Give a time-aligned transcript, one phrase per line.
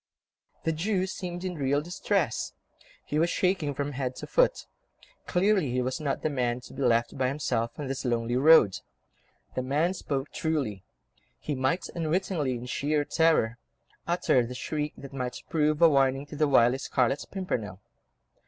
[0.63, 2.53] The Jew seemed in real distress;
[3.05, 4.65] he was shaking from head to foot.
[5.27, 8.79] Clearly he was not the man to be left by himself on this lonely road.
[9.53, 10.83] The man spoke truly;
[11.37, 13.59] he might unwittingly, in sheer terror,
[14.07, 17.79] utter the shriek that might prove a warning to the wily Scarlet Pimpernel.